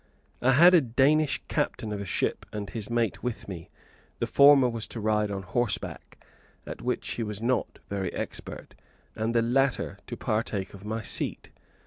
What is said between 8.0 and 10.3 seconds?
expert, and the latter to